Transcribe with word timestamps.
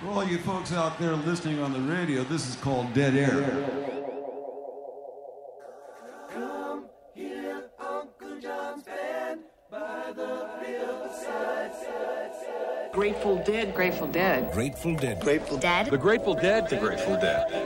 For 0.00 0.08
all 0.08 0.24
you 0.24 0.38
folks 0.38 0.72
out 0.72 0.98
there 0.98 1.14
listening 1.14 1.60
on 1.60 1.72
the 1.72 1.80
radio, 1.80 2.22
this 2.24 2.46
is 2.48 2.56
called 2.56 2.92
Dead 2.92 3.14
Air. 3.14 3.30
Dead 3.30 3.42
air. 3.42 3.96
Grateful 12.92 13.36
Dead. 13.44 13.74
Grateful 13.74 14.06
Dead. 14.06 14.52
Grateful 14.52 14.96
Dead. 14.96 15.20
Grateful 15.20 15.58
Dead. 15.58 15.90
The 15.90 15.98
Grateful 15.98 16.34
Dead. 16.34 16.68
The 16.68 16.76
Grateful 16.76 17.14
Dead. 17.16 17.65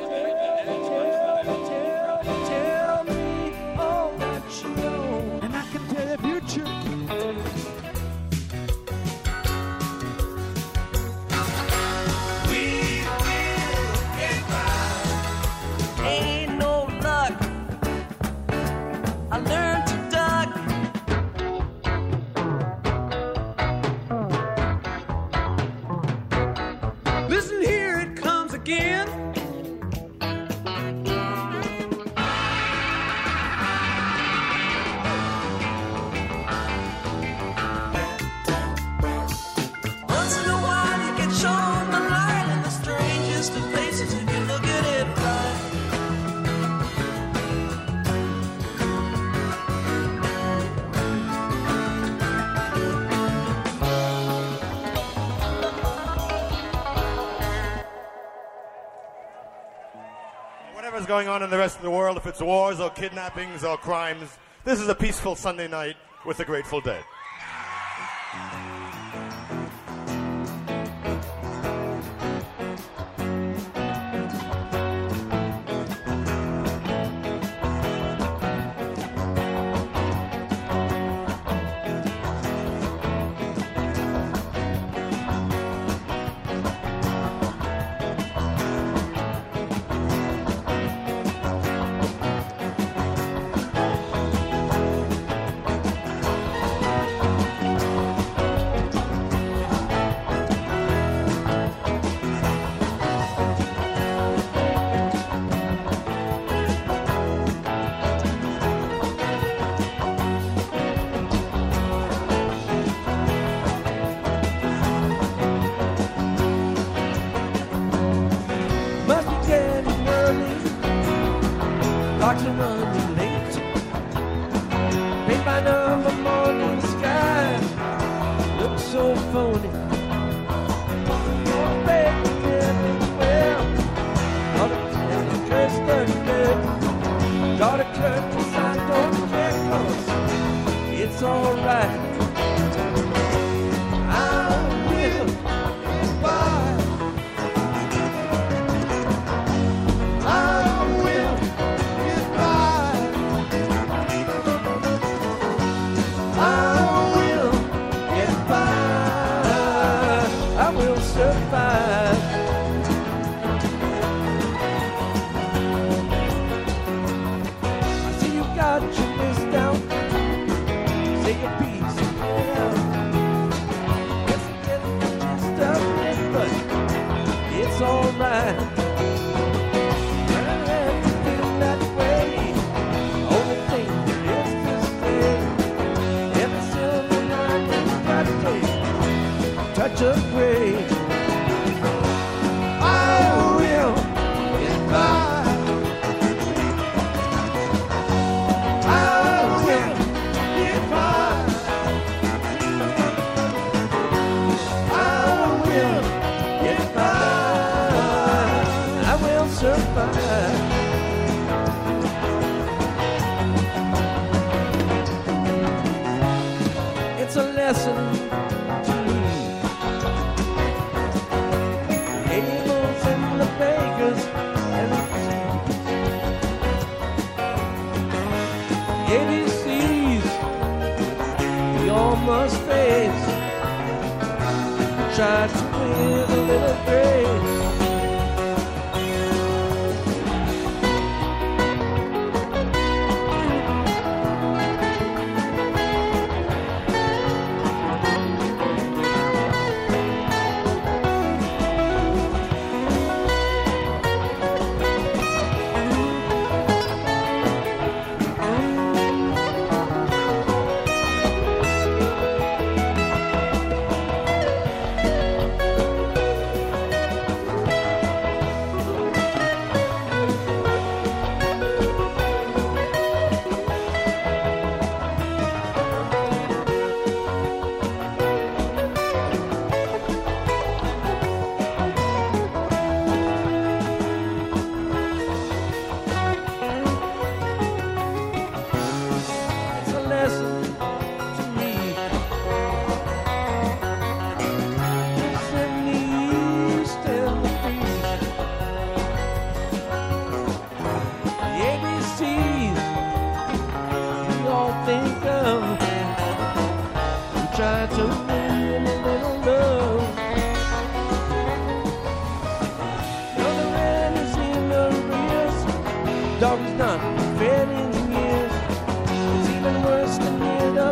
going 61.20 61.28
on 61.28 61.42
in 61.42 61.50
the 61.50 61.58
rest 61.58 61.76
of 61.76 61.82
the 61.82 61.90
world, 61.90 62.16
if 62.16 62.26
it's 62.26 62.40
wars 62.40 62.80
or 62.80 62.88
kidnappings 62.88 63.62
or 63.62 63.76
crimes. 63.76 64.38
This 64.64 64.80
is 64.80 64.88
a 64.88 64.94
peaceful 64.94 65.36
Sunday 65.36 65.68
night 65.68 65.96
with 66.24 66.38
the 66.38 66.46
Grateful 66.46 66.80
Dead. 66.80 67.04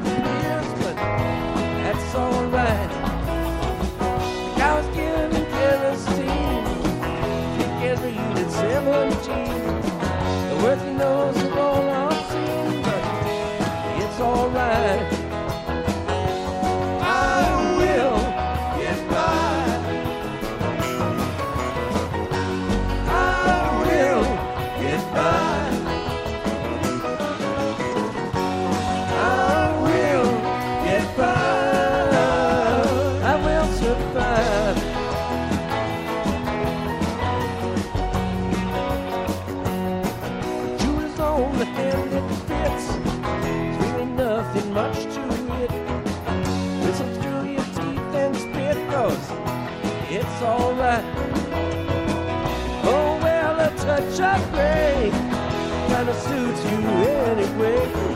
It 0.06 0.47
anyway. 57.60 58.07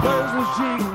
His 0.00 0.04
spurs 0.04 0.34
was 0.34 0.87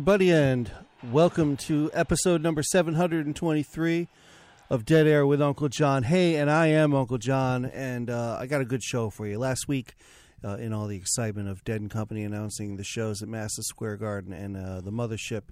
everybody, 0.00 0.32
and 0.32 0.70
welcome 1.12 1.58
to 1.58 1.90
episode 1.92 2.40
number 2.40 2.62
723 2.62 4.08
of 4.70 4.86
Dead 4.86 5.06
Air 5.06 5.26
with 5.26 5.42
Uncle 5.42 5.68
John. 5.68 6.04
Hey, 6.04 6.36
and 6.36 6.50
I 6.50 6.68
am 6.68 6.94
Uncle 6.94 7.18
John, 7.18 7.66
and 7.66 8.08
uh, 8.08 8.38
I 8.40 8.46
got 8.46 8.62
a 8.62 8.64
good 8.64 8.82
show 8.82 9.10
for 9.10 9.26
you. 9.26 9.38
Last 9.38 9.68
week, 9.68 9.94
uh, 10.42 10.56
in 10.56 10.72
all 10.72 10.86
the 10.86 10.96
excitement 10.96 11.50
of 11.50 11.62
Dead 11.64 11.82
and 11.82 11.90
Company 11.90 12.24
announcing 12.24 12.78
the 12.78 12.82
shows 12.82 13.20
at 13.20 13.28
Madison 13.28 13.62
Square 13.62 13.98
Garden 13.98 14.32
and 14.32 14.56
uh, 14.56 14.80
the 14.80 14.90
Mothership, 14.90 15.42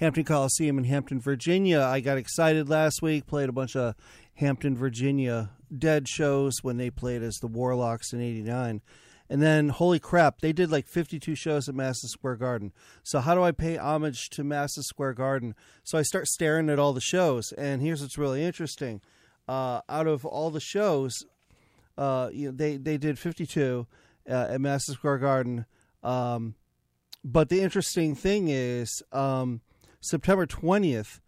Hampton 0.00 0.24
Coliseum 0.24 0.76
in 0.76 0.82
Hampton, 0.82 1.20
Virginia, 1.20 1.80
I 1.80 2.00
got 2.00 2.18
excited 2.18 2.68
last 2.68 3.00
week, 3.00 3.28
played 3.28 3.48
a 3.48 3.52
bunch 3.52 3.76
of 3.76 3.94
Hampton, 4.34 4.76
Virginia 4.76 5.50
Dead 5.72 6.08
shows 6.08 6.54
when 6.62 6.78
they 6.78 6.90
played 6.90 7.22
as 7.22 7.36
the 7.36 7.46
Warlocks 7.46 8.12
in 8.12 8.20
89. 8.20 8.82
And 9.30 9.40
then, 9.40 9.70
holy 9.70 9.98
crap, 9.98 10.40
they 10.40 10.52
did 10.52 10.70
like 10.70 10.86
52 10.86 11.34
shows 11.34 11.68
at 11.68 11.74
Madison 11.74 12.08
Square 12.10 12.36
Garden. 12.36 12.72
So, 13.02 13.20
how 13.20 13.34
do 13.34 13.42
I 13.42 13.52
pay 13.52 13.78
homage 13.78 14.28
to 14.30 14.44
Madison 14.44 14.82
Square 14.82 15.14
Garden? 15.14 15.54
So, 15.82 15.96
I 15.96 16.02
start 16.02 16.26
staring 16.26 16.68
at 16.68 16.78
all 16.78 16.92
the 16.92 17.00
shows. 17.00 17.52
And 17.52 17.80
here's 17.80 18.02
what's 18.02 18.18
really 18.18 18.44
interesting 18.44 19.00
uh, 19.48 19.80
out 19.88 20.06
of 20.06 20.24
all 20.24 20.50
the 20.50 20.60
shows, 20.60 21.24
uh, 21.96 22.30
you 22.32 22.46
know, 22.46 22.56
they, 22.56 22.76
they 22.76 22.98
did 22.98 23.18
52 23.18 23.86
uh, 24.28 24.32
at 24.32 24.60
Madison 24.60 24.94
Square 24.94 25.18
Garden. 25.18 25.66
Um, 26.02 26.54
but 27.24 27.48
the 27.48 27.60
interesting 27.60 28.14
thing 28.14 28.48
is, 28.48 29.02
um, 29.12 29.62
September 30.00 30.46
20th 30.46 31.20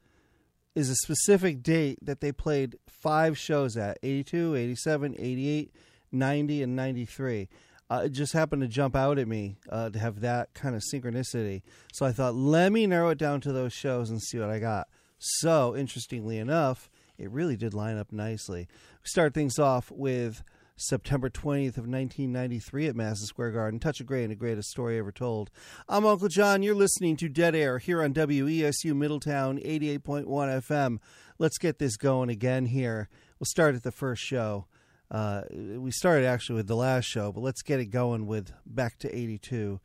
is 0.74 0.90
a 0.90 0.96
specific 0.96 1.62
date 1.62 1.98
that 2.02 2.20
they 2.20 2.32
played 2.32 2.76
five 2.86 3.38
shows 3.38 3.76
at 3.76 3.98
82, 4.02 4.54
87, 4.54 5.14
88, 5.18 5.72
90, 6.12 6.62
and 6.62 6.76
93 6.76 7.48
uh, 7.88 8.02
it 8.04 8.10
just 8.10 8.32
happened 8.32 8.62
to 8.62 8.68
jump 8.68 8.96
out 8.96 9.18
at 9.18 9.28
me 9.28 9.56
uh, 9.70 9.90
to 9.90 9.98
have 9.98 10.20
that 10.20 10.54
kind 10.54 10.74
of 10.74 10.82
synchronicity. 10.82 11.62
So 11.92 12.04
I 12.04 12.12
thought, 12.12 12.34
let 12.34 12.72
me 12.72 12.86
narrow 12.86 13.10
it 13.10 13.18
down 13.18 13.40
to 13.42 13.52
those 13.52 13.72
shows 13.72 14.10
and 14.10 14.20
see 14.20 14.38
what 14.38 14.50
I 14.50 14.58
got. 14.58 14.88
So, 15.18 15.74
interestingly 15.74 16.38
enough, 16.38 16.90
it 17.16 17.30
really 17.30 17.56
did 17.56 17.72
line 17.72 17.96
up 17.96 18.12
nicely. 18.12 18.68
We 19.02 19.08
start 19.08 19.32
things 19.32 19.58
off 19.58 19.90
with 19.90 20.42
September 20.76 21.30
20th 21.30 21.78
of 21.78 21.88
1993 21.88 22.88
at 22.88 22.96
Madison 22.96 23.26
Square 23.26 23.52
Garden. 23.52 23.80
Touch 23.80 24.00
of 24.00 24.06
Grey 24.06 24.22
and 24.22 24.30
the 24.30 24.36
greatest 24.36 24.68
story 24.68 24.98
ever 24.98 25.12
told. 25.12 25.50
I'm 25.88 26.04
Uncle 26.04 26.28
John. 26.28 26.62
You're 26.62 26.74
listening 26.74 27.16
to 27.18 27.30
Dead 27.30 27.54
Air 27.54 27.78
here 27.78 28.02
on 28.02 28.12
WESU 28.12 28.94
Middletown 28.94 29.58
88.1 29.58 30.26
FM. 30.26 30.98
Let's 31.38 31.56
get 31.56 31.78
this 31.78 31.96
going 31.96 32.28
again 32.28 32.66
here. 32.66 33.08
We'll 33.38 33.46
start 33.46 33.74
at 33.74 33.84
the 33.84 33.92
first 33.92 34.22
show. 34.22 34.66
Uh, 35.10 35.42
we 35.50 35.90
started 35.90 36.26
actually 36.26 36.56
with 36.56 36.66
the 36.66 36.76
last 36.76 37.04
show, 37.04 37.30
but 37.32 37.40
let's 37.40 37.62
get 37.62 37.80
it 37.80 37.86
going 37.86 38.26
with 38.26 38.52
Back 38.64 38.98
to 38.98 39.16
82. 39.16 39.80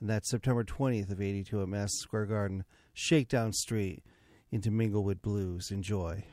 And 0.00 0.10
that's 0.10 0.30
September 0.30 0.64
20th 0.64 1.10
of 1.10 1.20
82 1.20 1.62
at 1.62 1.68
Madison 1.68 1.98
Square 2.00 2.26
Garden, 2.26 2.64
Shakedown 2.92 3.52
Street 3.52 4.02
into 4.50 4.70
Minglewood 4.70 5.22
Blues. 5.22 5.70
Enjoy. 5.70 6.24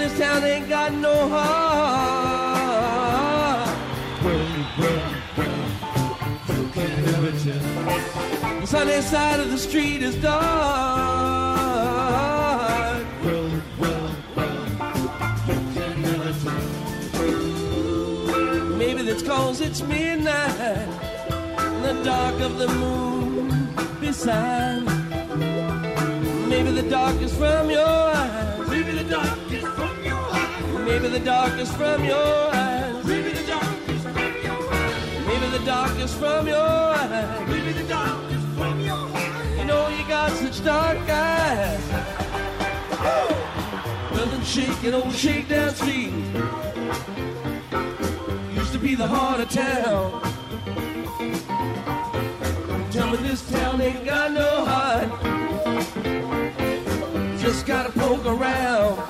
This 0.00 0.18
town 0.18 0.42
ain't 0.44 0.68
got 0.68 0.92
no 0.94 1.28
heart. 1.28 2.10
The 8.60 8.66
sunny 8.66 9.00
side 9.02 9.40
of 9.40 9.50
the 9.50 9.58
street 9.58 10.02
is 10.02 10.16
dark. 10.16 10.40
Maybe 18.78 19.02
that's 19.02 19.22
cause 19.22 19.60
it's 19.60 19.82
midnight. 19.82 20.88
in 21.60 21.82
The 21.82 22.02
dark 22.04 22.40
of 22.40 22.56
the 22.58 22.68
moon 22.68 23.68
beside. 24.00 24.84
Maybe 26.48 26.70
the 26.72 26.88
dark 26.88 27.20
is 27.20 27.36
from 27.36 27.70
your 27.70 28.09
Maybe 30.90 31.08
the 31.08 31.20
dark 31.20 31.52
is 31.60 31.72
from 31.76 32.04
your 32.04 32.16
eyes. 32.52 33.04
Maybe 33.04 33.30
the 33.30 33.46
dark 33.46 33.88
is 33.88 34.02
from 34.02 34.16
your 34.42 34.72
eyes. 34.72 35.26
Maybe 35.26 35.46
the 35.56 35.64
dark 35.64 35.98
is 36.00 36.14
from 36.14 36.48
your 36.48 36.58
eyes. 36.58 37.48
Maybe 37.48 37.72
the 37.72 37.84
dark 37.84 38.32
is 38.32 38.44
from 38.58 38.80
your 38.80 38.96
eyes. 38.96 39.58
You 39.58 39.64
know 39.66 39.88
you 39.88 40.08
got 40.08 40.32
such 40.32 40.64
dark 40.64 40.98
eyes. 41.08 41.80
Well 44.10 44.26
then 44.26 44.42
shake 44.42 44.82
it, 44.82 44.92
old 44.92 45.14
shakedown 45.14 45.74
street. 45.74 46.12
Used 48.52 48.72
to 48.72 48.78
be 48.80 48.96
the 48.96 49.06
heart 49.06 49.38
of 49.38 49.48
town. 49.48 50.20
Tell 52.90 53.10
me 53.12 53.16
this 53.28 53.48
town 53.48 53.80
ain't 53.80 54.04
got 54.04 54.32
no 54.32 54.64
heart 54.64 55.30
just 57.40 57.64
gotta 57.66 57.90
poke 57.90 58.26
around. 58.26 59.09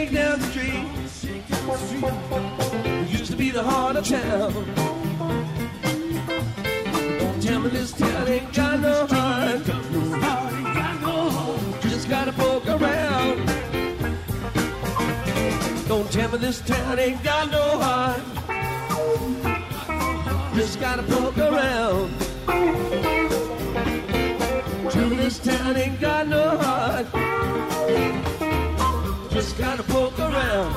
Shaking 0.00 0.18
on 0.18 0.40
Shakedown 0.40 0.40
Street. 0.50 2.00
Used 3.10 3.30
to 3.30 3.36
be 3.36 3.50
the 3.50 3.62
heart 3.62 3.96
of 3.96 4.06
town. 4.08 4.52
Don't 7.18 7.42
tell 7.42 7.60
me 7.60 7.68
this 7.70 7.92
town 7.92 8.28
ain't 8.28 8.52
got 8.54 8.80
no 8.80 9.06
heart. 9.06 9.64
Just 11.82 12.08
gotta 12.08 12.32
poke 12.32 12.66
around. 12.66 13.46
Don't 15.88 16.10
tell 16.10 16.30
me 16.30 16.38
this 16.38 16.60
town 16.60 16.98
ain't 16.98 17.22
got 17.22 17.50
no 17.50 17.78
heart. 17.78 18.22
Just 20.54 20.80
gotta 20.80 21.02
poke 21.02 21.38
around. 21.38 22.10
Tell 24.90 25.08
me 25.08 25.16
this 25.16 25.38
town 25.38 25.76
ain't 25.76 26.00
got 26.00 26.26
no 26.28 26.56
heart. 26.58 28.29
Just 29.40 29.56
gotta 29.56 29.82
poke 29.84 30.18
around. 30.18 30.74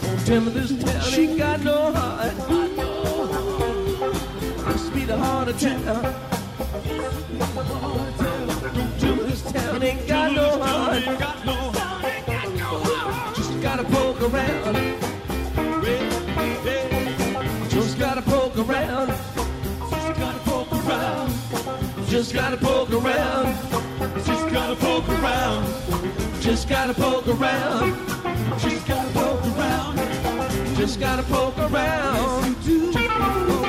Don't 0.00 0.24
tell 0.24 0.40
this 0.40 0.72
town 0.82 1.14
ain't 1.20 1.36
got 1.36 1.60
no 1.62 1.92
heart. 1.92 2.34
Must 4.64 4.94
be 4.94 5.04
the 5.04 5.18
heart 5.18 5.48
of 5.48 5.60
town. 5.60 5.84
Don't 8.72 8.98
tell 8.98 9.14
me 9.14 9.22
this 9.24 9.42
town 9.52 9.82
ain't 9.82 10.08
got 10.08 10.32
no 10.32 10.58
heart. 10.62 11.04
Just 13.36 13.60
gotta 13.60 13.84
poke 13.84 14.22
around. 14.22 14.76
Just 17.68 17.98
gotta 17.98 18.22
poke 18.22 18.56
around. 18.56 19.12
Just 19.90 20.14
gotta 20.18 20.40
poke 20.48 20.72
around. 20.72 21.30
Just 22.08 22.32
gotta 22.32 22.56
poke 22.56 22.90
around. 22.90 23.54
Just 24.24 24.48
gotta 24.50 24.76
poke 24.76 25.08
around. 25.08 25.89
Just 26.50 26.68
gotta 26.68 26.92
poke 26.92 27.28
around. 27.28 27.94
Just 28.58 28.84
gotta 28.88 29.08
poke 29.12 29.56
around. 29.56 29.96
Just 30.76 30.98
gotta 30.98 31.22
poke 31.22 31.56
around. 31.58 32.60
Just 32.64 33.59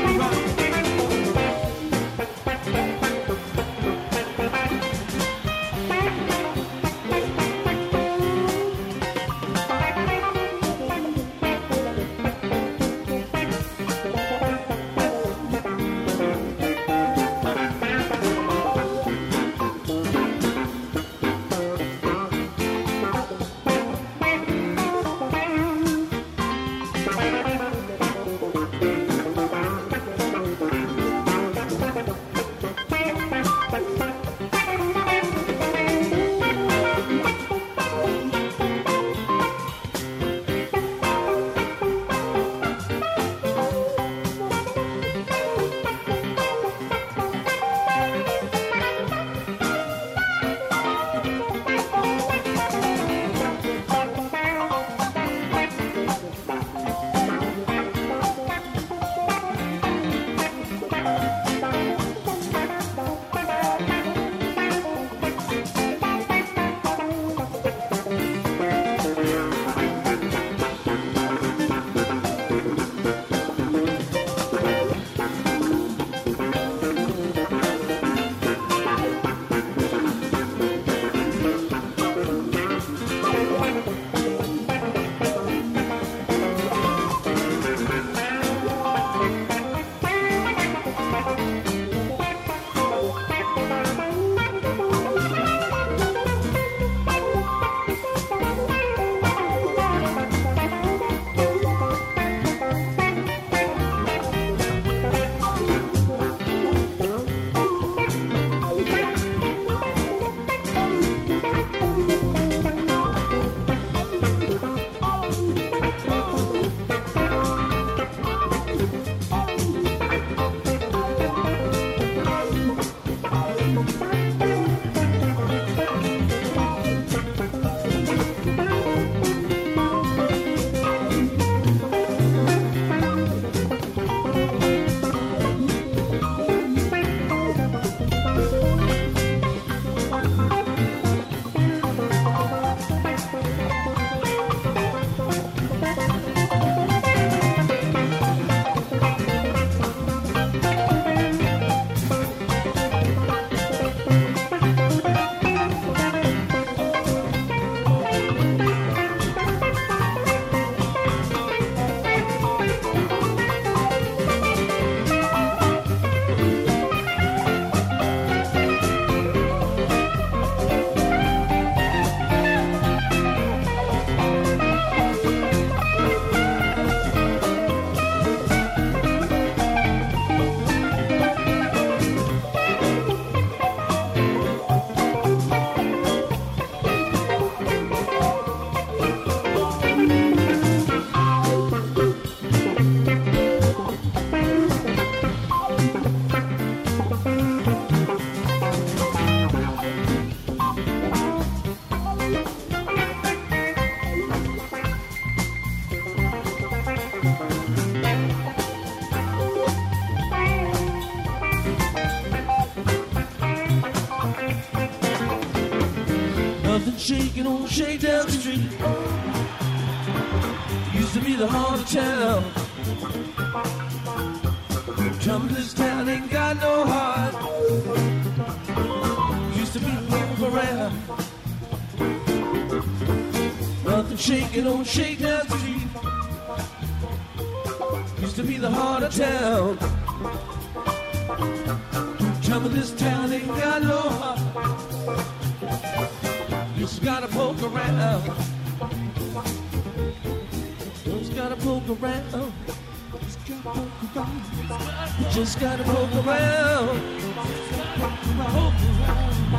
Just 255.41 255.59
gotta 255.59 255.83
poke 255.83 256.13
around. 256.23 257.01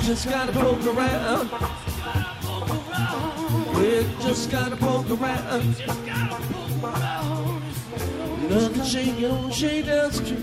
Just 0.00 0.28
gotta 0.30 0.52
poke 0.52 0.86
around. 0.86 1.50
We 3.74 4.06
just 4.22 4.48
gotta 4.52 4.76
poke 4.76 5.10
around. 5.10 5.76
Nothing 8.48 8.84
shaking 8.84 9.24
on 9.24 9.50
Shakedown 9.50 10.12
Street. 10.12 10.38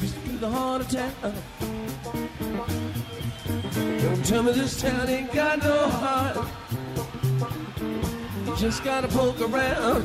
Used 0.00 0.14
to 0.14 0.20
be 0.28 0.36
the 0.38 0.50
heart 0.50 0.80
of 0.80 0.90
town. 0.90 1.34
Don't 4.02 4.26
tell 4.26 4.42
me 4.42 4.50
this 4.50 4.80
town 4.82 5.08
ain't 5.08 5.32
got 5.32 5.62
no 5.62 5.88
heart. 5.88 6.48
Just 8.58 8.82
gotta 8.82 9.06
poke 9.06 9.40
around. 9.40 10.04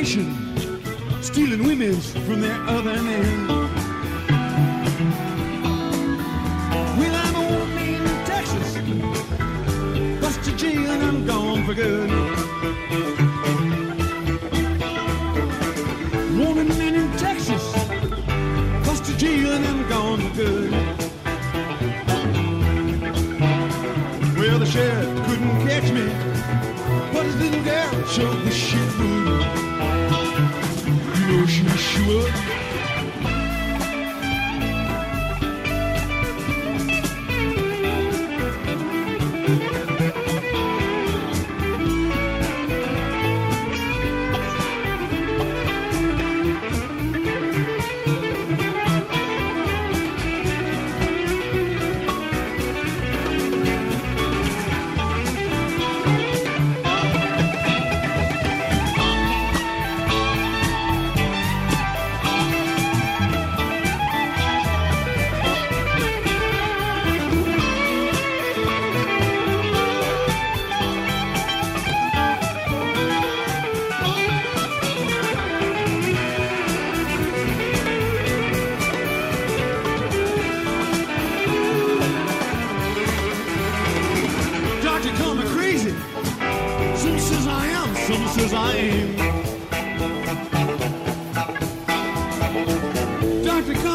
Occupation, 0.00 0.29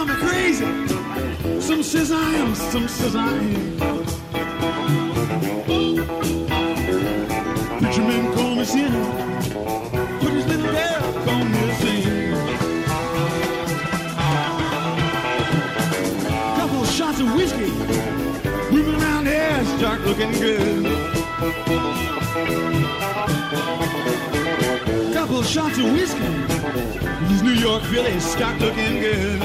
Me 0.06 0.13
crazy. 0.13 0.65
Some 1.60 1.82
says 1.82 2.12
I 2.12 2.34
am, 2.36 2.54
some 2.54 2.88
says 2.88 3.15
I 3.15 3.38
ain't. 3.39 3.80
Preacher 7.80 8.04
man 8.04 8.34
call 8.36 8.56
me 8.56 8.65
sinner. 8.65 9.06
But 10.20 10.32
his 10.34 10.46
little 10.46 10.72
girl 10.72 11.02
call 11.26 11.44
me 11.46 11.60
a. 11.70 11.74
Couple 16.58 16.86
shots 16.86 17.20
of 17.20 17.34
whiskey. 17.36 17.72
Moving 18.72 19.02
around 19.02 19.26
here, 19.26 19.65
start 19.78 20.02
looking 20.02 20.32
good. 20.34 20.86
Couple 25.26 25.42
shots 25.42 25.80
of 25.80 25.92
whiskey. 25.92 26.20
These 27.28 27.42
New 27.42 27.54
York 27.54 27.82
Phillies 27.82 28.24
start 28.24 28.60
looking 28.60 29.00
good. 29.00 29.42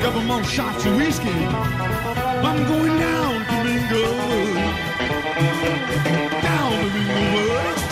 Couple 0.00 0.22
more 0.22 0.42
shots 0.44 0.86
of 0.86 0.96
whiskey. 0.96 1.28
I'm 1.28 2.66
going 2.66 2.98
down 2.98 3.44
to 3.44 3.64
Mingo. 3.64 4.06
Down 6.40 6.72
to 6.72 7.00
Mingo. 7.00 7.83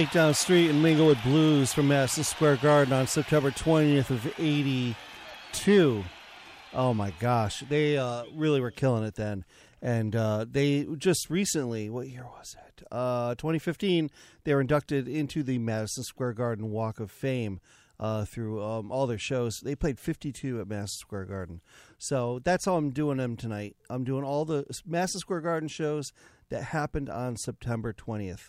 Shakedown 0.00 0.32
Street 0.32 0.70
and 0.70 0.82
Minglewood 0.82 1.22
Blues 1.22 1.74
from 1.74 1.88
Madison 1.88 2.24
Square 2.24 2.56
Garden 2.62 2.94
on 2.94 3.06
September 3.06 3.50
20th 3.50 4.08
of 4.08 4.26
82. 4.38 6.04
Oh 6.72 6.94
my 6.94 7.12
gosh, 7.20 7.62
they 7.68 7.98
uh, 7.98 8.22
really 8.34 8.62
were 8.62 8.70
killing 8.70 9.04
it 9.04 9.16
then. 9.16 9.44
And 9.82 10.16
uh, 10.16 10.46
they 10.50 10.86
just 10.96 11.28
recently, 11.28 11.90
what 11.90 12.08
year 12.08 12.24
was 12.24 12.56
it? 12.66 12.82
Uh, 12.90 13.34
2015, 13.34 14.10
they 14.44 14.54
were 14.54 14.62
inducted 14.62 15.06
into 15.06 15.42
the 15.42 15.58
Madison 15.58 16.02
Square 16.04 16.32
Garden 16.32 16.70
Walk 16.70 16.98
of 16.98 17.10
Fame. 17.10 17.60
Uh, 17.98 18.24
through 18.24 18.64
um, 18.64 18.90
all 18.90 19.06
their 19.06 19.18
shows. 19.18 19.60
They 19.62 19.74
played 19.74 19.98
52 19.98 20.58
at 20.58 20.66
Madison 20.66 21.00
Square 21.00 21.26
Garden. 21.26 21.60
So 21.98 22.40
that's 22.42 22.66
all 22.66 22.78
I'm 22.78 22.92
doing 22.92 23.18
them 23.18 23.36
tonight. 23.36 23.76
I'm 23.90 24.04
doing 24.04 24.24
all 24.24 24.46
the 24.46 24.64
Madison 24.86 25.20
Square 25.20 25.42
Garden 25.42 25.68
shows 25.68 26.10
that 26.48 26.62
happened 26.62 27.10
on 27.10 27.36
September 27.36 27.92
20th. 27.92 28.48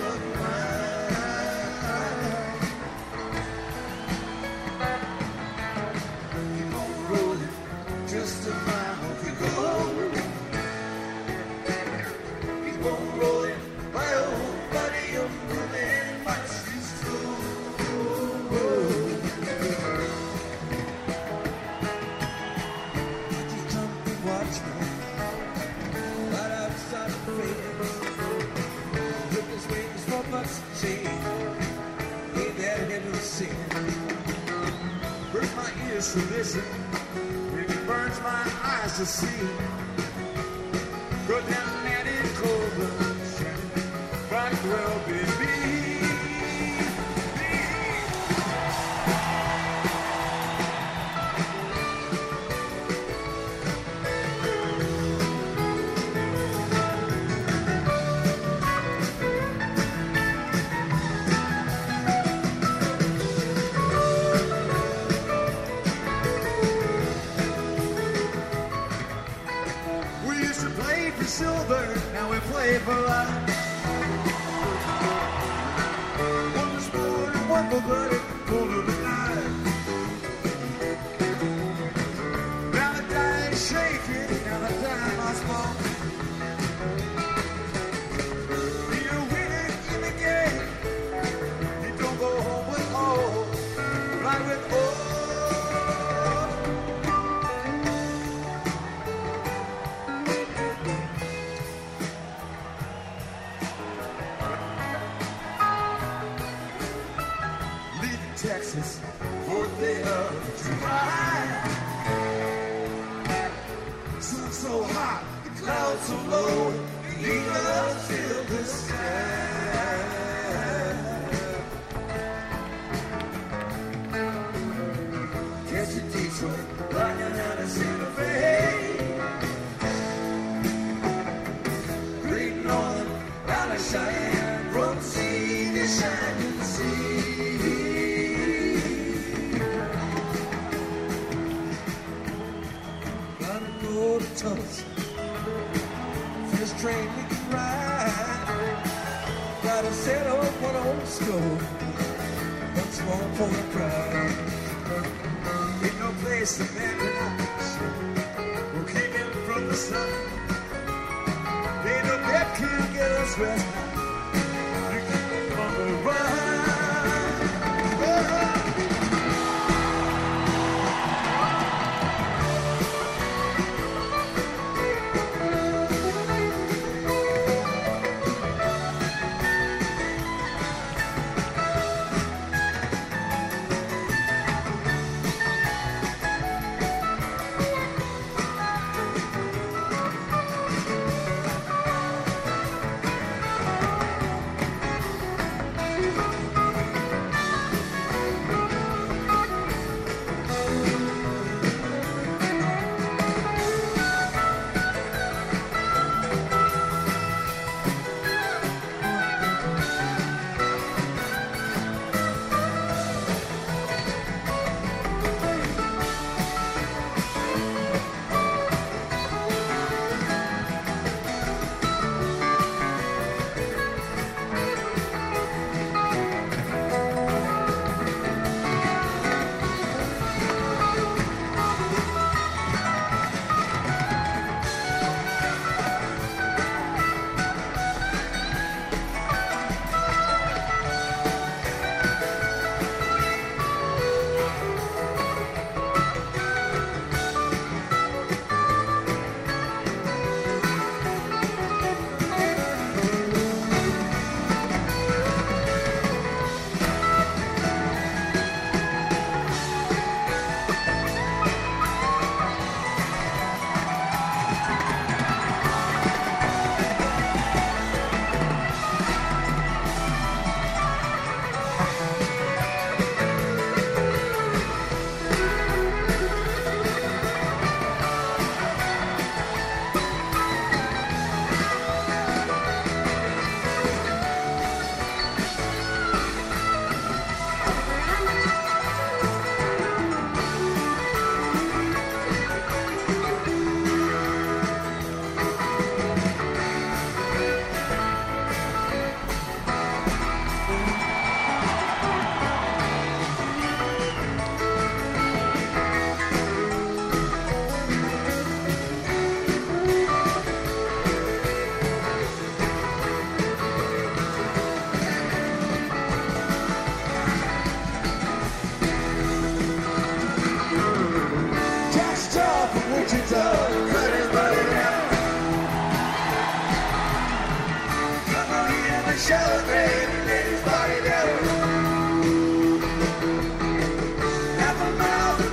and 36.01 37.59
it 37.59 37.85
burns 37.85 38.19
my 38.21 38.51
eyes 38.63 38.97
to 38.97 39.05
see. 39.05 39.90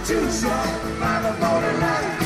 Too 0.09 0.31
by 0.99 1.21
the 1.21 1.33
morning 1.39 1.81
light. 1.81 2.18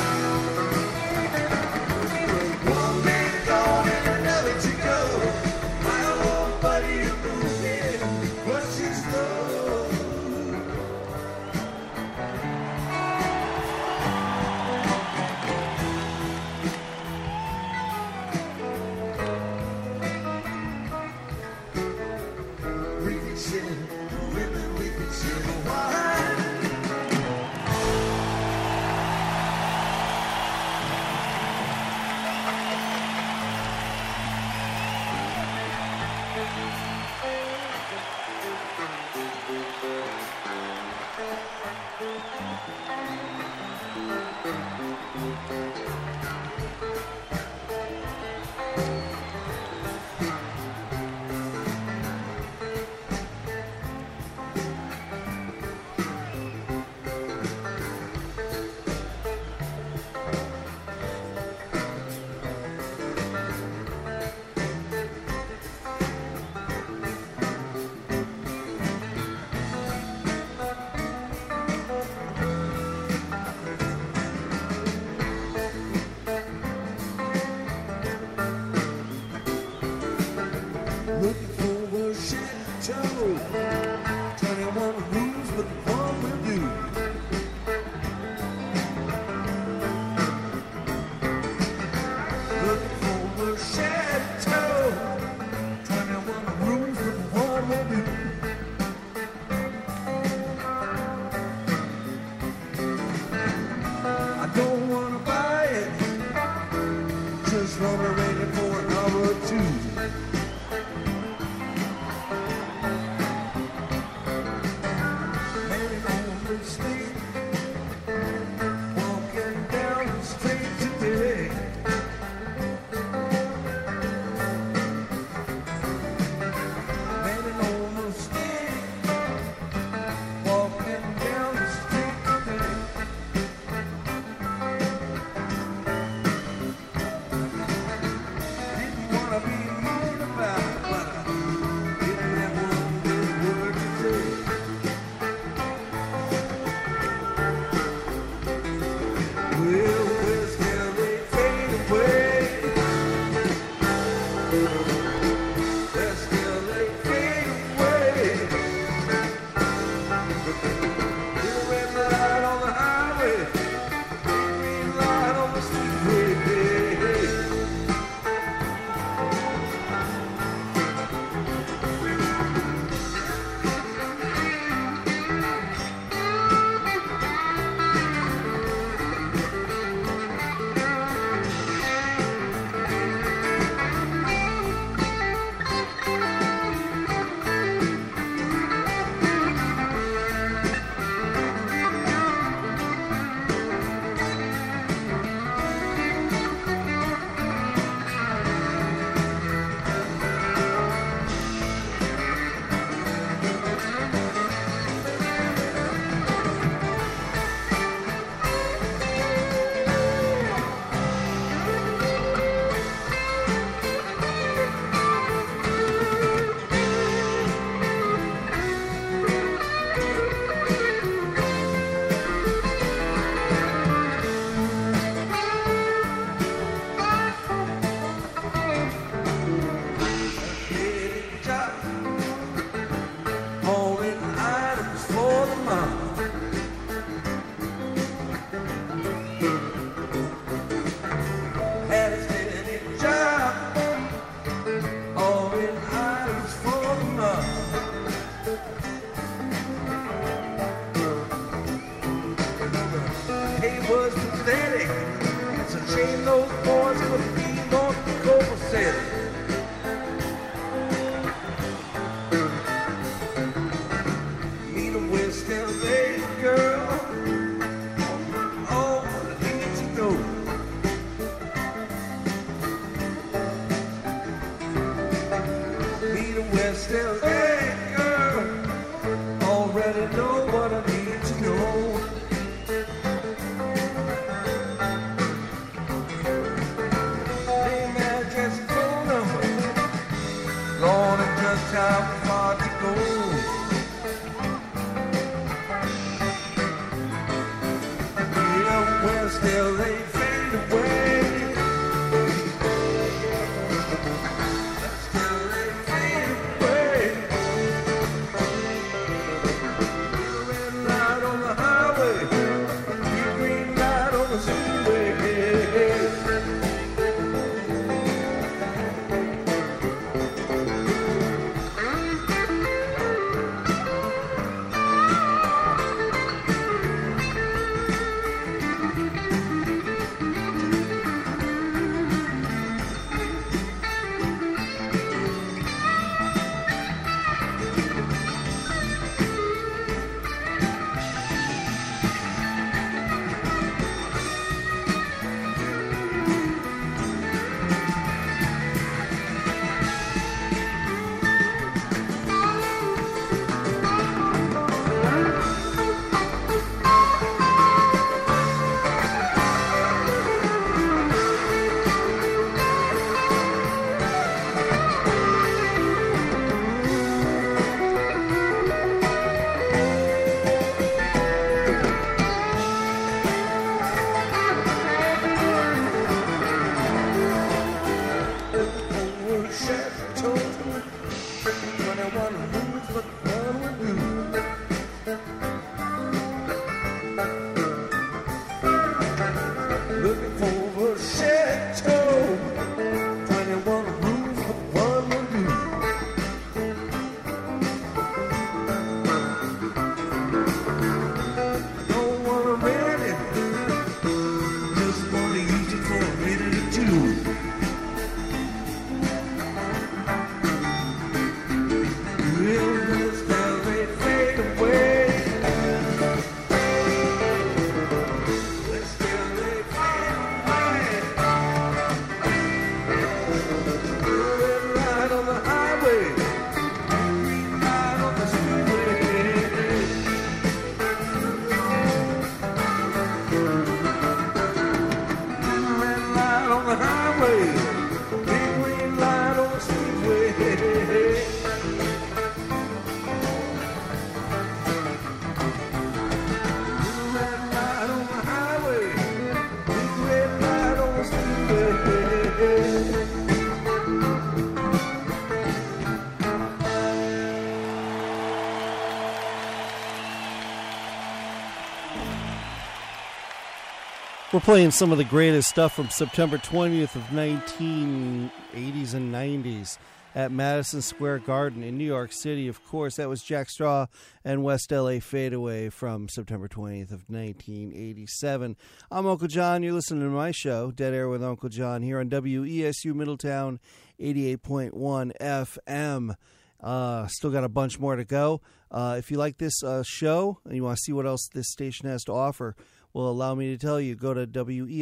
We're 464.33 464.41
playing 464.41 464.70
some 464.70 464.93
of 464.93 464.97
the 464.97 465.05
greatest 465.05 465.51
stuff 465.51 465.74
from 465.74 465.91
September 465.91 466.39
20th 466.39 466.95
of 466.95 467.03
1980s 467.09 468.95
and 468.95 469.14
90s 469.14 469.76
at 470.14 470.33
Madison 470.33 470.80
Square 470.80 471.18
Garden 471.18 471.62
in 471.62 471.76
New 471.76 471.85
York 471.85 472.12
City. 472.12 472.49
Of 472.49 472.64
course, 472.64 472.97
that 472.97 473.11
was 473.11 473.22
Jack 473.22 473.51
Straw 473.51 473.89
and 474.24 474.43
West 474.43 474.72
LA 474.72 475.01
Fadeaway 475.01 475.68
from 475.68 476.09
September 476.09 476.49
20th 476.49 476.93
of 476.93 477.11
1987. 477.11 478.57
I'm 478.91 479.07
Uncle 479.07 479.28
John. 479.28 479.62
You're 479.62 479.74
listening 479.74 480.05
to 480.05 480.09
my 480.09 480.30
show, 480.30 480.70
Dead 480.70 480.95
Air 480.95 481.11
with 481.11 481.22
Uncle 481.22 481.51
John, 481.51 481.83
here 481.83 482.01
on 482.01 482.09
WESU 482.09 482.95
Middletown 482.95 483.61
88.1 484.01 485.12
FM. 485.20 486.14
Uh, 486.59 487.07
still 487.09 487.30
got 487.30 487.45
a 487.45 487.51
bunch 487.51 487.78
more 487.78 487.97
to 487.97 488.05
go. 488.07 488.41
Uh, 488.70 488.95
if 488.99 489.11
you 489.11 489.18
like 489.18 489.37
this 489.37 489.62
uh, 489.62 489.83
show 489.83 490.39
and 490.47 490.57
you 490.57 490.64
want 490.64 490.78
to 490.78 490.83
see 490.83 490.93
what 490.93 491.05
else 491.05 491.28
this 491.35 491.51
station 491.51 491.87
has 491.87 492.03
to 492.05 492.12
offer, 492.12 492.57
will 492.93 493.11
allow 493.11 493.34
me 493.34 493.49
to 493.51 493.59
tell 493.59 493.80
you, 493.80 493.95
go 493.95 494.14
to 494.14 494.26
wesufm.org 494.26 494.80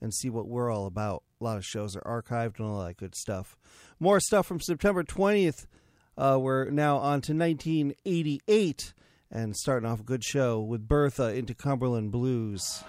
and 0.00 0.14
see 0.14 0.30
what 0.30 0.48
we're 0.48 0.70
all 0.70 0.86
about. 0.86 1.22
A 1.40 1.44
lot 1.44 1.56
of 1.56 1.64
shows 1.64 1.96
are 1.96 2.22
archived 2.22 2.58
and 2.58 2.68
all 2.68 2.84
that 2.84 2.96
good 2.96 3.14
stuff. 3.14 3.56
More 3.98 4.20
stuff 4.20 4.46
from 4.46 4.60
September 4.60 5.02
20th. 5.02 5.66
Uh, 6.16 6.38
we're 6.40 6.70
now 6.70 6.98
on 6.98 7.20
to 7.22 7.32
1988 7.34 8.94
and 9.30 9.56
starting 9.56 9.88
off 9.88 10.00
a 10.00 10.04
good 10.04 10.22
show 10.22 10.60
with 10.60 10.86
Bertha 10.86 11.34
into 11.34 11.54
Cumberland 11.54 12.12
Blues. 12.12 12.84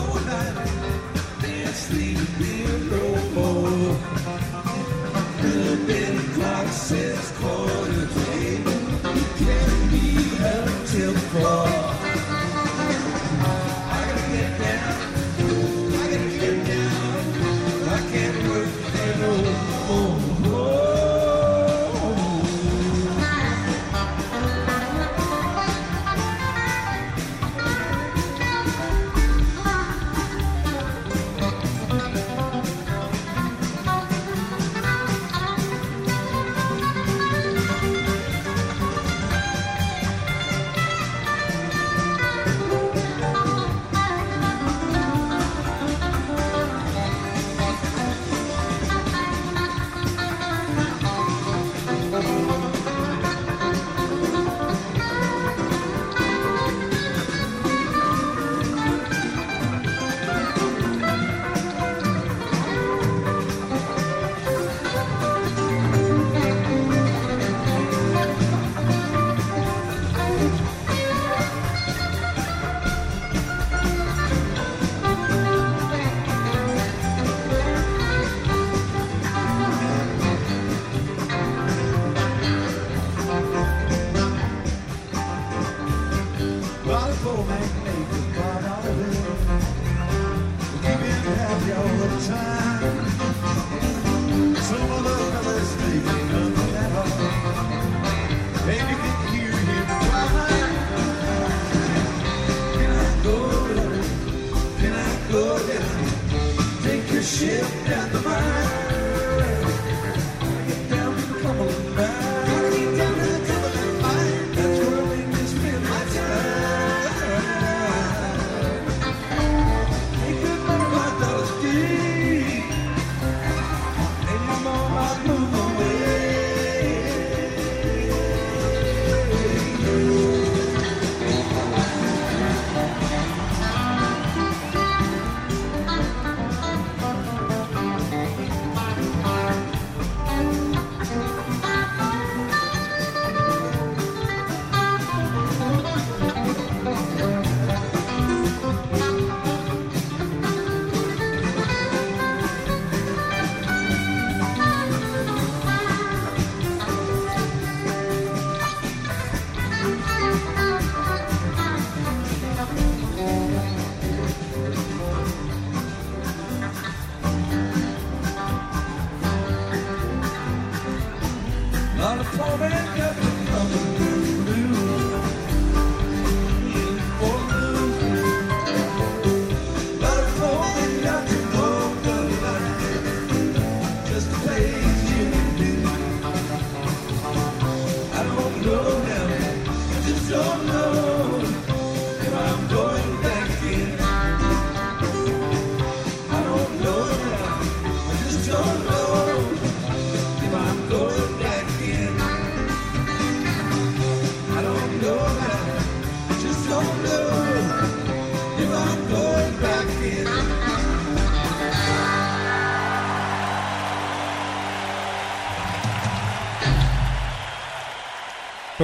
luna. 0.00 0.29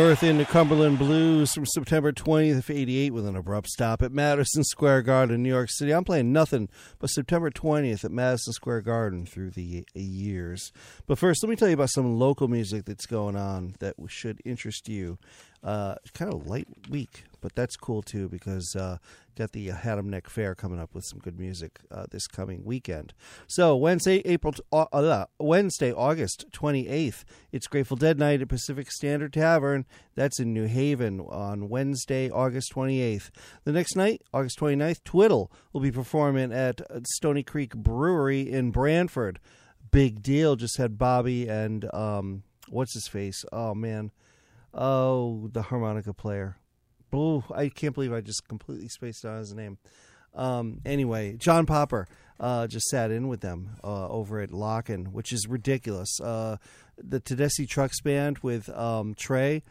Birth 0.07 0.23
into 0.23 0.45
Cumberland 0.45 1.01
Blues 1.01 1.53
from 1.53 1.67
September 1.67 2.13
20th 2.13 2.59
of 2.59 2.71
88 2.71 3.13
with 3.13 3.27
an 3.27 3.35
abrupt 3.35 3.67
stop 3.67 4.03
at 4.03 4.13
Madison 4.13 4.63
Square 4.63 5.03
Garden, 5.03 5.43
New 5.43 5.49
York 5.49 5.69
City. 5.69 5.93
I'm 5.93 6.05
playing 6.05 6.33
nothing 6.33 6.69
but 7.01 7.09
September 7.09 7.51
20th 7.51 8.05
at 8.05 8.13
Madison 8.13 8.53
Square 8.53 8.83
Garden 8.83 9.27
through 9.27 9.51
the 9.51 9.85
years. 9.95 10.71
But 11.09 11.19
first, 11.19 11.43
let 11.43 11.51
me 11.51 11.57
tell 11.57 11.67
you 11.67 11.75
about 11.75 11.91
some 11.91 12.21
local 12.21 12.47
music 12.47 12.85
that's 12.85 13.05
going 13.05 13.35
on 13.35 13.75
that 13.81 13.97
should 14.07 14.41
interest 14.45 14.89
you. 14.89 15.19
Uh, 15.65 15.97
kind 16.15 16.33
of 16.33 16.47
light 16.47 16.69
week 16.89 17.25
but 17.41 17.55
that's 17.55 17.77
cool 17.77 18.03
too 18.03 18.29
because 18.29 18.75
uh, 18.77 18.99
got 19.37 19.53
the 19.53 19.69
Haddam 19.69 20.09
Neck 20.11 20.29
Fair 20.29 20.55
coming 20.55 20.81
up 20.81 20.95
with 20.95 21.05
some 21.05 21.19
good 21.19 21.39
music 21.39 21.81
uh, 21.91 22.07
this 22.11 22.27
coming 22.27 22.65
weekend. 22.65 23.13
So 23.47 23.77
Wednesday, 23.77 24.23
April 24.25 24.53
t- 24.53 24.63
uh, 24.73 24.87
uh, 24.93 25.27
Wednesday, 25.39 25.93
August 25.93 26.47
twenty 26.53 26.89
eighth, 26.89 27.25
it's 27.53 27.67
Grateful 27.67 27.97
Dead 27.97 28.19
night 28.19 28.43
at 28.43 28.49
Pacific 28.49 28.91
Standard 28.91 29.33
Tavern. 29.33 29.85
That's 30.15 30.41
in 30.41 30.53
New 30.53 30.67
Haven 30.67 31.21
on 31.21 31.69
Wednesday, 31.69 32.31
August 32.31 32.73
twenty 32.73 33.01
eighth. 33.01 33.31
The 33.65 33.73
next 33.73 33.97
night, 33.97 34.23
August 34.33 34.59
29th, 34.59 35.05
Twiddle 35.05 35.51
will 35.73 35.81
be 35.81 35.93
performing 35.93 36.53
at 36.53 36.81
Stony 37.07 37.43
Creek 37.43 37.75
Brewery 37.75 38.51
in 38.51 38.71
Branford. 38.71 39.41
Big 39.91 40.23
deal. 40.23 40.57
Just 40.57 40.79
had 40.79 40.99
Bobby 40.99 41.49
and 41.49 41.93
um, 41.95 42.43
what's 42.69 42.95
his 42.95 43.09
face? 43.09 43.45
Oh 43.53 43.75
man. 43.75 44.11
Oh, 44.75 45.49
the 45.53 45.63
harmonica 45.63 46.13
player. 46.13 46.59
Oh, 47.13 47.45
I 47.55 47.69
can't 47.69 47.95
believe 47.95 48.13
I 48.13 48.21
just 48.21 48.47
completely 48.49 48.89
spaced 48.89 49.25
out 49.25 49.39
his 49.39 49.55
name. 49.55 49.79
Um, 50.35 50.81
anyway, 50.85 51.37
John 51.37 51.67
Popper 51.67 52.07
uh, 52.39 52.67
just 52.67 52.87
sat 52.89 53.11
in 53.11 53.29
with 53.29 53.41
them 53.41 53.77
uh, 53.83 54.09
over 54.09 54.41
at 54.41 54.51
Lockn', 54.51 55.13
which 55.13 55.33
is 55.33 55.47
ridiculous. 55.49 56.21
Uh, 56.21 56.59
the 56.99 57.21
Tedeschi 57.21 57.69
Trucks 57.69 58.01
Band 58.01 58.39
with 58.39 58.69
um, 58.71 59.15
Trey 59.15 59.63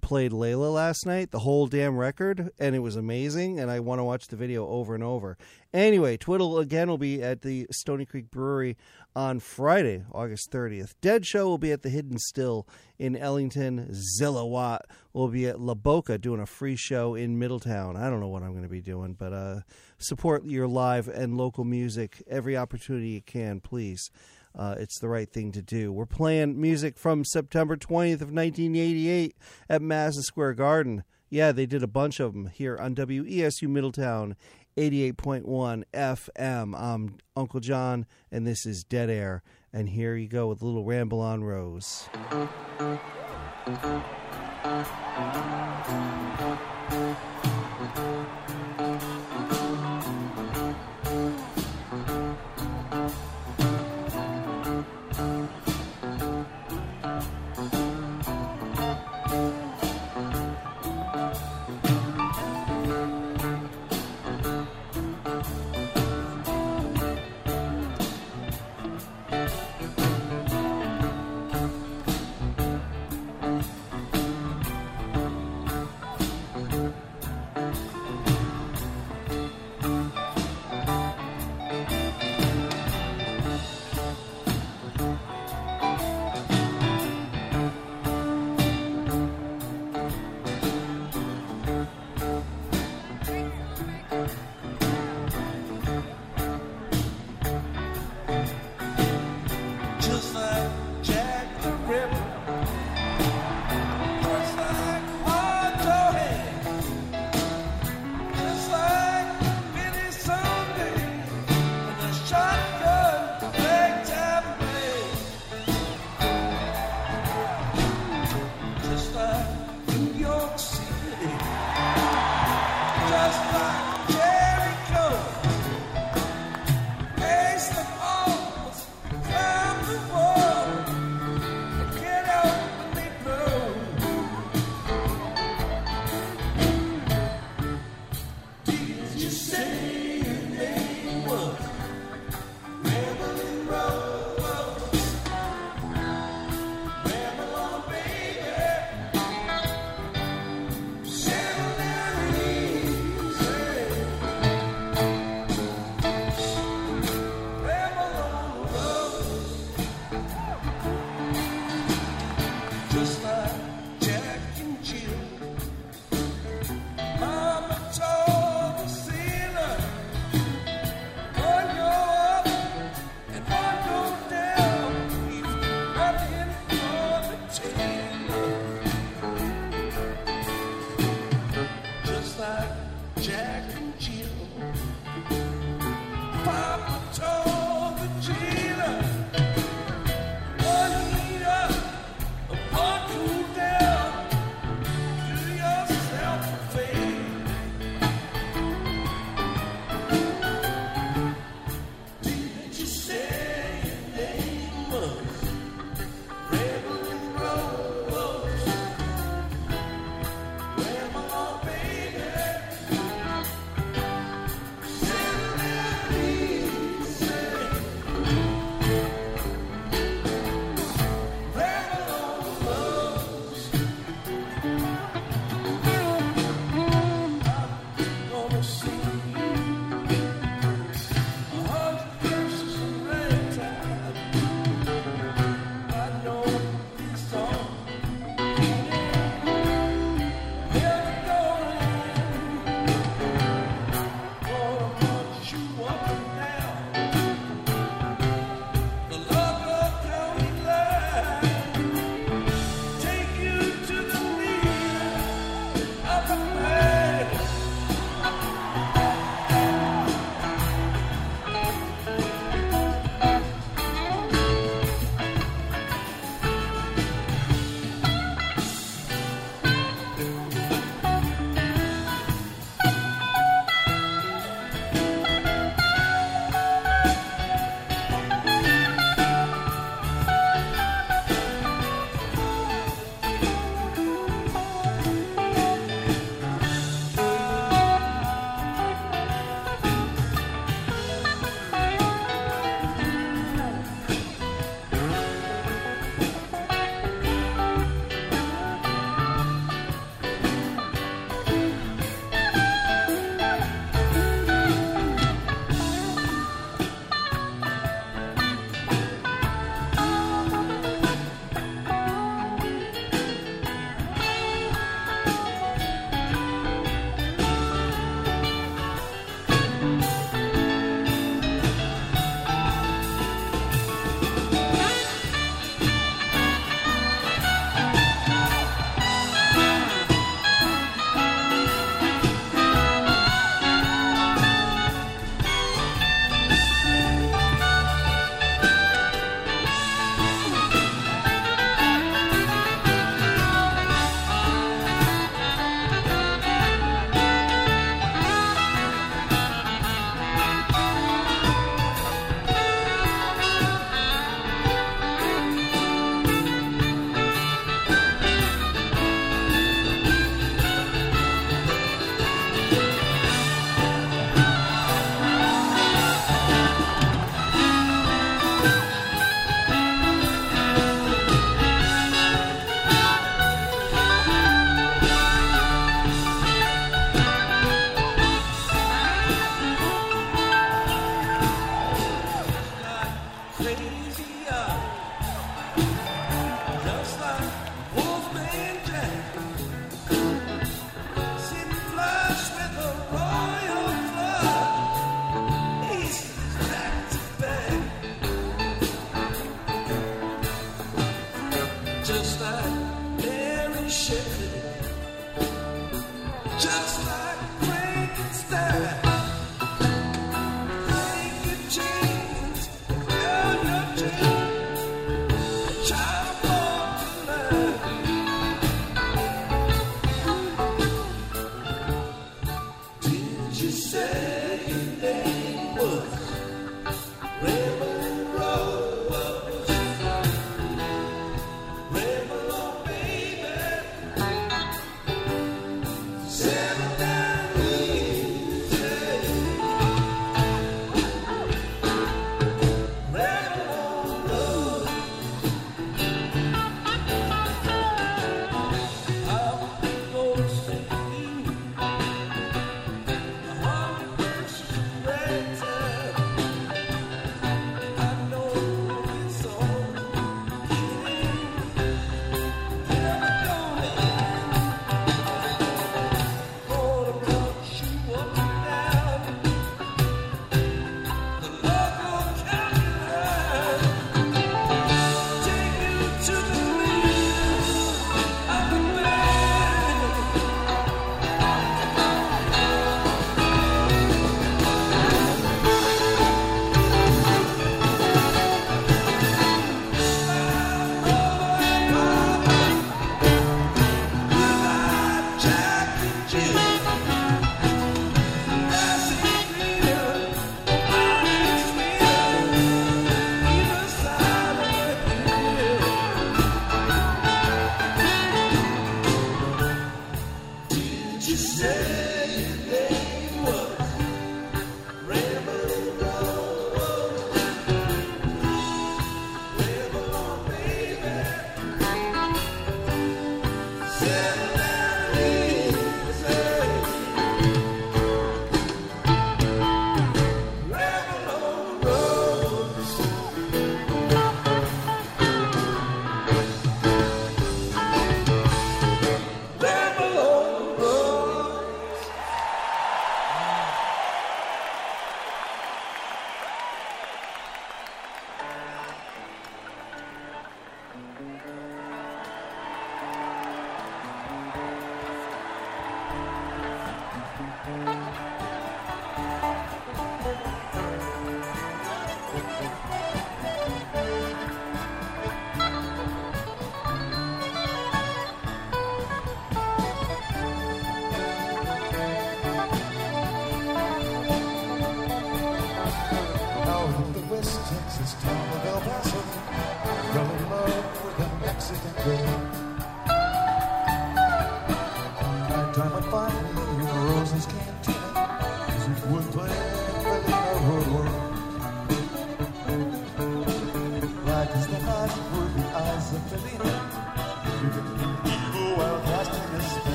played 0.00 0.32
Layla 0.32 0.72
last 0.72 1.06
night, 1.06 1.30
the 1.30 1.40
whole 1.40 1.66
damn 1.66 1.96
record, 1.96 2.50
and 2.58 2.74
it 2.74 2.80
was 2.80 2.96
amazing. 2.96 3.58
And 3.58 3.70
I 3.70 3.80
want 3.80 3.98
to 3.98 4.04
watch 4.04 4.28
the 4.28 4.36
video 4.36 4.66
over 4.66 4.94
and 4.94 5.04
over. 5.04 5.36
Anyway, 5.72 6.16
Twiddle 6.16 6.58
again 6.58 6.88
will 6.88 6.98
be 6.98 7.22
at 7.22 7.42
the 7.42 7.66
Stony 7.70 8.06
Creek 8.06 8.30
Brewery 8.30 8.76
on 9.14 9.40
Friday, 9.40 10.04
August 10.12 10.50
30th. 10.50 10.94
Dead 11.00 11.26
Show 11.26 11.46
will 11.46 11.58
be 11.58 11.72
at 11.72 11.82
the 11.82 11.90
Hidden 11.90 12.18
Still 12.18 12.66
in 12.98 13.16
Ellington. 13.16 13.92
Zilla 13.92 14.46
Watt 14.46 14.86
will 15.12 15.28
be 15.28 15.46
at 15.46 15.60
La 15.60 15.74
Boca 15.74 16.18
doing 16.18 16.40
a 16.40 16.46
free 16.46 16.76
show 16.76 17.14
in 17.14 17.38
Middletown. 17.38 17.96
I 17.96 18.08
don't 18.08 18.20
know 18.20 18.28
what 18.28 18.42
I'm 18.42 18.52
going 18.52 18.62
to 18.62 18.68
be 18.68 18.80
doing, 18.80 19.14
but 19.14 19.32
uh, 19.32 19.60
support 19.98 20.44
your 20.44 20.66
live 20.66 21.08
and 21.08 21.36
local 21.36 21.64
music 21.64 22.22
every 22.26 22.56
opportunity 22.56 23.08
you 23.08 23.22
can, 23.22 23.60
please. 23.60 24.10
Uh, 24.56 24.74
it's 24.78 24.98
the 24.98 25.08
right 25.08 25.30
thing 25.30 25.52
to 25.52 25.62
do. 25.62 25.92
We're 25.92 26.06
playing 26.06 26.58
music 26.60 26.96
from 26.96 27.24
September 27.24 27.76
20th 27.76 28.22
of 28.22 28.32
1988 28.32 29.36
at 29.68 29.82
Madison 29.82 30.22
Square 30.22 30.54
Garden. 30.54 31.04
Yeah, 31.28 31.52
they 31.52 31.66
did 31.66 31.82
a 31.82 31.88
bunch 31.88 32.20
of 32.20 32.32
them 32.32 32.46
here 32.46 32.78
on 32.78 32.94
WESU 32.94 33.68
Middletown 33.68 34.36
88.1 34.76 35.84
FM. 35.92 36.78
I'm 36.78 37.16
Uncle 37.34 37.60
John, 37.60 38.06
and 38.30 38.46
this 38.46 38.64
is 38.64 38.84
Dead 38.84 39.10
Air. 39.10 39.42
And 39.72 39.88
here 39.88 40.16
you 40.16 40.28
go 40.28 40.48
with 40.48 40.62
a 40.62 40.64
little 40.64 40.84
ramble 40.84 41.20
on 41.20 41.44
Rose. 41.44 42.08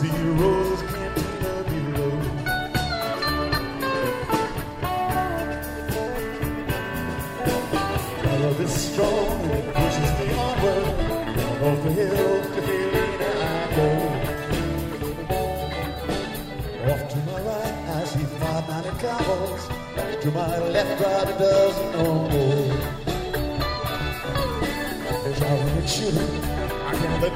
zero. 0.00 0.57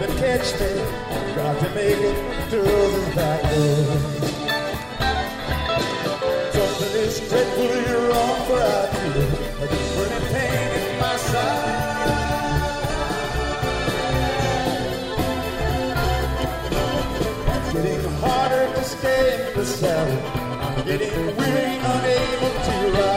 to 0.03 0.09
catch 0.19 0.49
me. 0.61 0.71
Got 1.37 1.59
to 1.61 1.69
make 1.75 1.97
it 1.97 2.51
through 2.51 2.63
this 2.63 3.15
back. 3.15 3.41
Something 6.53 6.95
is 7.03 7.21
dreadfully 7.29 7.85
wrong, 8.09 8.39
for 8.47 8.61
I 8.61 8.87
feel 8.93 9.23
a 9.63 9.67
burning 9.95 10.27
pain 10.33 10.69
in 10.81 10.93
my 11.01 11.17
side. 11.17 11.81
It's 17.55 17.71
getting 17.73 18.05
harder 18.23 18.65
to 18.75 18.85
stay 18.85 19.23
in 19.35 19.59
the 19.59 19.65
cell. 19.65 20.11
I'm 20.63 20.85
getting 20.85 21.37
weary, 21.37 21.77
unable 21.93 22.53
to 22.67 22.75
rise. 22.99 23.12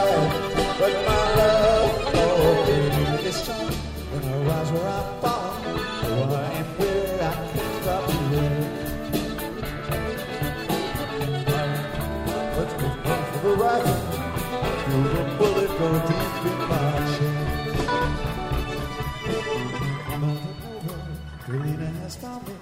passed 22.05 22.21
by 22.21 22.35
me 22.47 22.55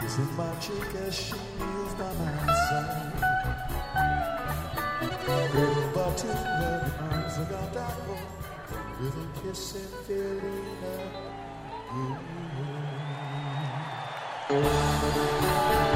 Kissing 0.00 0.36
my 0.36 0.54
cheek 0.58 0.94
as 1.06 1.14
she 1.14 1.34
kneels 1.58 1.94
by 1.94 2.12
my 2.14 2.32
side 2.46 3.12
Cradled 5.24 5.94
by 5.94 6.14
two 6.14 6.28
arms 6.28 7.34
I 7.38 7.44
got 7.50 7.68
that 7.74 7.96
one 8.08 8.26
With 9.00 9.16
a 9.16 9.26
kiss 9.42 9.74
and 9.74 9.92
Felina 10.06 10.94
Ooh. 15.82 15.89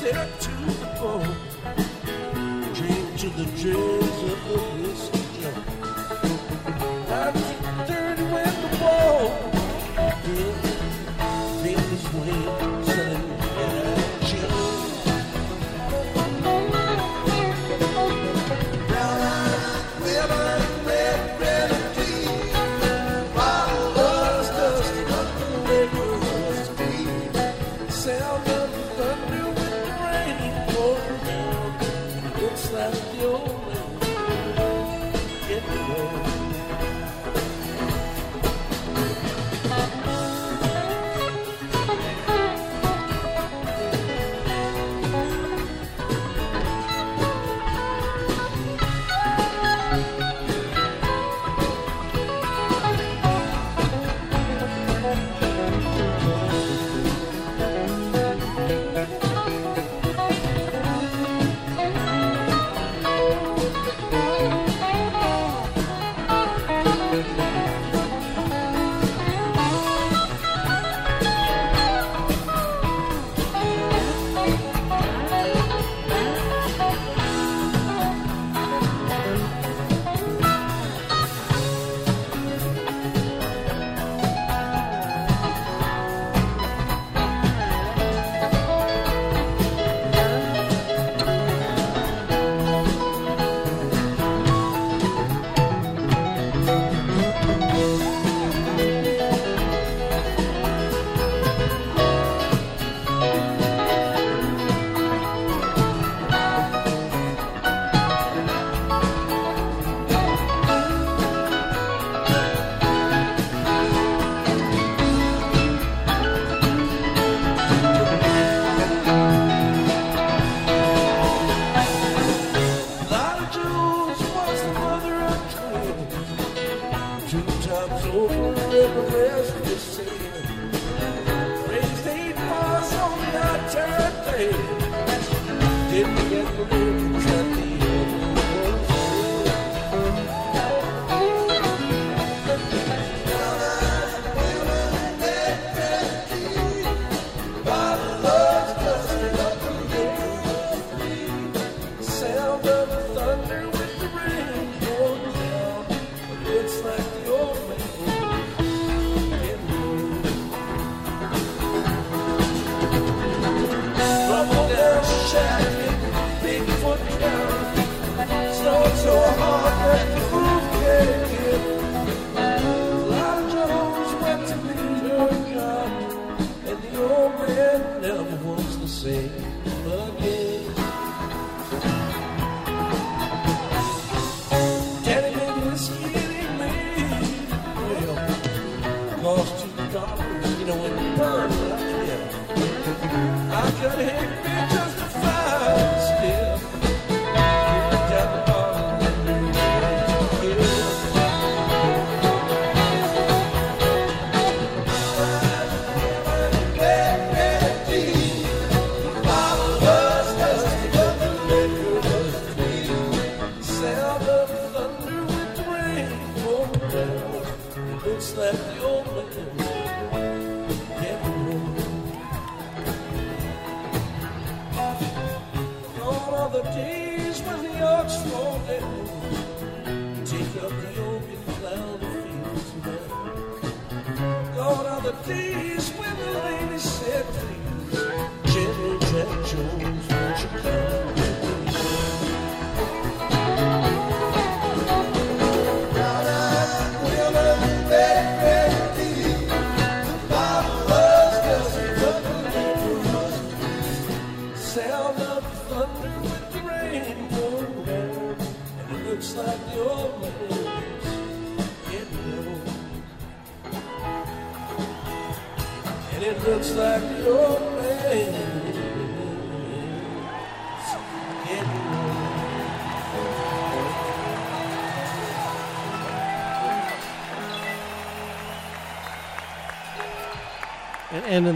step 0.00 0.40
to 0.40 0.48
the 0.48 0.86
bone. 0.98 1.36
drink 2.72 3.18
to 3.18 3.28
the 3.36 3.44
dregs 3.60 4.22
of 4.32 4.38
the 4.48 4.58
whiskey 4.80 5.42
jump. 5.42 5.89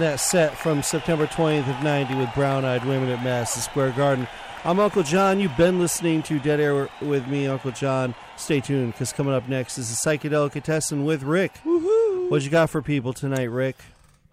That 0.01 0.19
set 0.19 0.59
from 0.59 0.83
September 0.83 1.27
20th 1.27 1.71
of 1.71 1.83
90 1.85 2.17
with 2.17 2.35
Brown 2.35 2.65
Eyed 2.65 2.85
Women 2.85 3.09
at 3.11 3.23
Madison 3.23 3.63
Square 3.63 3.93
Garden. 3.93 4.27
I'm 4.65 4.81
Uncle 4.81 5.05
John. 5.05 5.39
You've 5.39 5.57
been 5.57 5.79
listening 5.79 6.23
to 6.25 6.41
Dead 6.41 6.59
Air 6.59 6.89
with 7.01 7.29
me, 7.29 7.47
Uncle 7.47 7.71
John. 7.71 8.15
Stay 8.37 8.61
tuned 8.61 8.93
because 8.93 9.13
coming 9.13 9.33
up 9.33 9.49
next 9.49 9.79
is 9.79 9.93
a 9.93 9.95
psychedelicatessen 9.95 11.05
with 11.05 11.23
Rick. 11.23 11.55
Woohoo! 11.65 12.29
What 12.29 12.43
you 12.43 12.51
got 12.51 12.71
for 12.71 12.83
people 12.83 13.13
tonight, 13.13 13.45
Rick? 13.45 13.77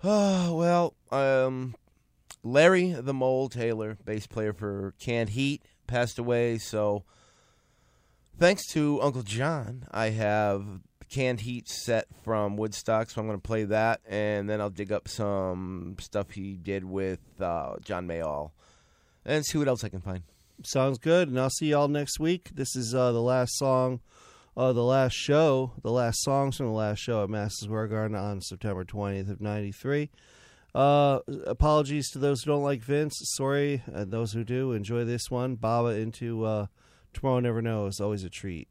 Oh, 0.04 0.56
well, 0.58 0.96
um, 1.12 1.76
Larry 2.44 2.92
the 2.92 3.14
Mole 3.14 3.48
Taylor, 3.48 3.98
bass 4.04 4.26
player 4.26 4.54
for 4.54 4.96
Canned 5.00 5.30
Heat, 5.30 5.62
passed 5.86 6.18
away. 6.18 6.58
So, 6.58 7.04
thanks 8.38 8.66
to 8.72 9.00
Uncle 9.02 9.24
John, 9.24 9.86
I 9.92 10.10
have 10.10 10.66
Canned 11.12 11.42
Heat 11.42 11.68
set 11.68 12.08
from 12.24 12.58
Woodstock. 12.58 13.10
So, 13.10 13.22
I'm 13.22 13.28
going 13.28 13.40
to 13.40 13.48
play 13.48 13.66
that. 13.66 14.02
And 14.08 14.50
then 14.50 14.60
I'll 14.62 14.70
dig 14.70 14.92
up 14.92 15.08
some 15.08 15.98
stuff 16.00 16.32
he 16.32 16.54
did 16.54 16.84
with 16.84 17.20
uh, 17.40 17.76
John 17.84 18.08
Mayall 18.08 18.52
and 19.26 19.46
see 19.46 19.58
what 19.58 19.68
else 19.68 19.84
I 19.84 19.90
can 19.90 20.02
find. 20.02 20.24
Sounds 20.64 20.98
good. 20.98 21.28
And 21.28 21.40
I'll 21.40 21.50
see 21.50 21.68
y'all 21.68 21.88
next 21.88 22.20
week. 22.20 22.50
This 22.54 22.76
is 22.76 22.94
uh, 22.94 23.12
the 23.12 23.22
last 23.22 23.58
song, 23.58 24.00
uh, 24.56 24.74
the 24.74 24.84
last 24.84 25.14
show, 25.14 25.74
the 25.82 25.92
last 25.92 26.22
songs 26.24 26.58
from 26.58 26.68
the 26.68 26.72
last 26.72 27.00
show 27.00 27.24
at 27.24 27.30
Madison 27.30 27.68
Square 27.68 27.88
Garden 27.88 28.16
on 28.16 28.42
September 28.42 28.86
20th 28.86 29.30
of 29.30 29.42
93. 29.42 30.10
Uh, 30.74 31.20
apologies 31.46 32.10
to 32.12 32.20
those 32.20 32.44
who 32.44 32.52
don't 32.52 32.64
like 32.64 32.82
Vince. 32.82 33.20
Sorry. 33.36 33.84
And 33.88 34.12
those 34.12 34.34
who 34.34 34.44
do, 34.44 34.72
enjoy 34.72 35.04
this 35.04 35.30
one. 35.30 35.56
Baba 35.56 35.90
into 35.90 36.46
uh, 36.46 36.68
Tomorrow 37.14 37.42
Never 37.42 37.62
Knows. 37.62 38.00
Always 38.00 38.24
a 38.24 38.30
treat. 38.30 38.68